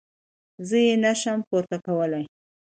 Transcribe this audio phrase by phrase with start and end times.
[0.67, 2.23] زه يې نه شم پورته کولاى.